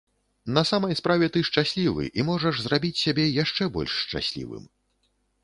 [0.55, 4.67] На самай справе ты шчаслівы і можаш зрабіць сябе яшчэ больш шчаслівым.